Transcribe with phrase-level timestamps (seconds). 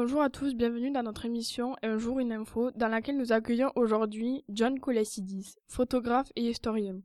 [0.00, 3.72] Bonjour à tous, bienvenue dans notre émission Un jour une info dans laquelle nous accueillons
[3.74, 7.00] aujourd'hui John Kolesidis, photographe et historien.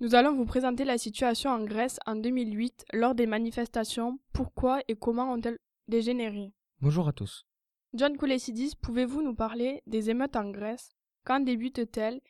[0.00, 4.94] Nous allons vous présenter la situation en Grèce en 2008 lors des manifestations, pourquoi et
[4.94, 5.56] comment ont-elles
[5.88, 6.52] dégénéré.
[6.82, 7.46] Bonjour à tous.
[7.94, 10.90] John Kolesidis, pouvez-vous nous parler des émeutes en Grèce?
[11.24, 12.20] Quand débutent-elles?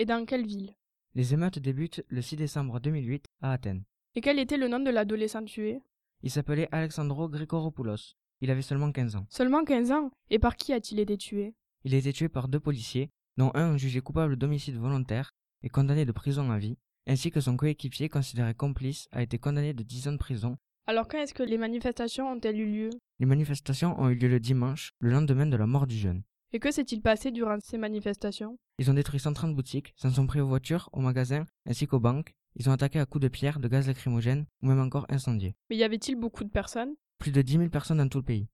[0.00, 0.74] Et dans quelle ville?
[1.14, 3.84] Les émeutes débutent le 6 décembre 2008 à Athènes.
[4.16, 5.80] Et quel était le nom de l'adolescent tué?
[6.22, 8.16] Il s'appelait Alexandro Grigoropoulos.
[8.40, 9.26] Il avait seulement 15 ans.
[9.30, 11.54] Seulement 15 ans Et par qui a-t-il été tué?
[11.84, 15.32] Il a été tué par deux policiers, dont un jugé coupable d'homicide volontaire
[15.62, 19.72] et condamné de prison à vie, ainsi que son coéquipier considéré complice a été condamné
[19.74, 20.56] de 10 ans de prison.
[20.86, 22.90] Alors quand est-ce que les manifestations ont-elles eu lieu?
[23.18, 26.22] Les manifestations ont eu lieu le dimanche, le lendemain de la mort du jeune.
[26.52, 28.58] Et que s'est-il passé durant ces manifestations?
[28.78, 32.32] Ils ont détruit 130 boutiques, s'en sont pris aux voitures, aux magasins, ainsi qu'aux banques.
[32.56, 35.56] Ils ont attaqué à coups de pierre, de gaz lacrymogène ou même encore incendié.
[35.70, 36.94] Mais y avait-il beaucoup de personnes?
[37.18, 38.48] Plus de 10 000 personnes dans tout le pays.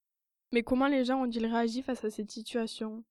[0.53, 3.05] Mais comment les gens ont-ils réagi face à cette situation?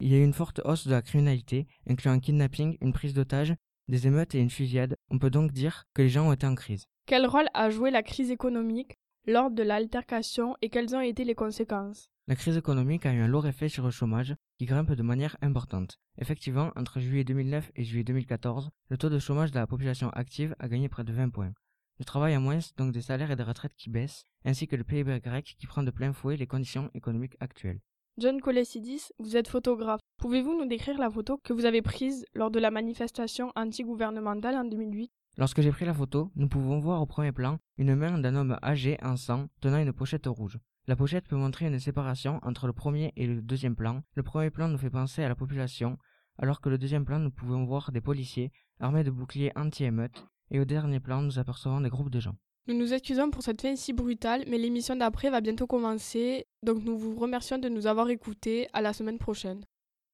[0.00, 3.14] Il y a eu une forte hausse de la criminalité, incluant un kidnapping, une prise
[3.14, 3.54] d'otages,
[3.88, 4.96] des émeutes et une fusillade.
[5.10, 6.86] On peut donc dire que les gens ont été en crise.
[7.06, 8.96] Quel rôle a joué la crise économique
[9.26, 12.08] lors de l'altercation et quelles ont été les conséquences?
[12.26, 15.36] La crise économique a eu un lourd effet sur le chômage qui grimpe de manière
[15.42, 15.98] importante.
[16.18, 20.54] Effectivement, entre juillet 2009 et juillet 2014, le taux de chômage de la population active
[20.58, 21.52] a gagné près de 20 points.
[21.98, 24.84] Le travail à moins, donc des salaires et des retraites qui baissent, ainsi que le
[24.84, 27.80] PIB grec qui prend de plein fouet les conditions économiques actuelles.
[28.18, 30.00] John Kolesidis, vous êtes photographe.
[30.18, 34.64] Pouvez-vous nous décrire la photo que vous avez prise lors de la manifestation anti-gouvernementale en
[34.64, 38.36] 2008 Lorsque j'ai pris la photo, nous pouvons voir au premier plan une main d'un
[38.36, 40.58] homme âgé en sang tenant une pochette rouge.
[40.86, 44.02] La pochette peut montrer une séparation entre le premier et le deuxième plan.
[44.14, 45.98] Le premier plan nous fait penser à la population,
[46.38, 50.60] alors que le deuxième plan nous pouvons voir des policiers armés de boucliers anti-émeutes, et
[50.60, 52.36] au dernier plan nous apercevons des groupes de gens.
[52.66, 56.82] Nous nous excusons pour cette fin si brutale, mais l'émission d'après va bientôt commencer, donc
[56.82, 58.68] nous vous remercions de nous avoir écoutés.
[58.72, 59.64] À la semaine prochaine.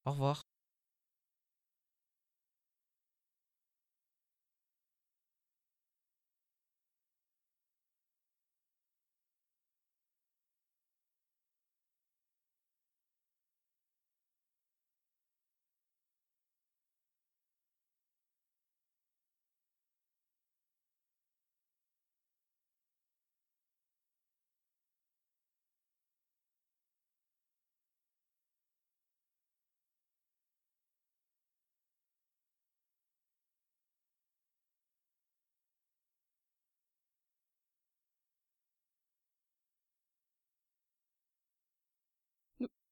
[0.05, 0.43] Au revoir.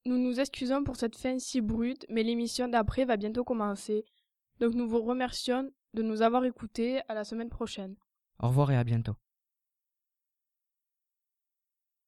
[0.08, 4.06] Nous nous excusons pour cette fin si brute, mais l'émission d'après va bientôt commencer.
[4.58, 7.02] Donc nous vous remercions de nous avoir écoutés.
[7.08, 7.94] À la semaine prochaine.
[8.42, 9.12] Au revoir et à bientôt.